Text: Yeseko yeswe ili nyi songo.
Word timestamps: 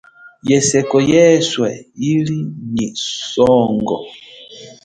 Yeseko 0.49 0.97
yeswe 1.11 1.69
ili 2.11 2.39
nyi 2.73 2.87
songo. 3.31 3.97